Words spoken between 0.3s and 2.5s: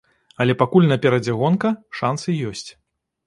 Але пакуль наперадзе гонка, шансы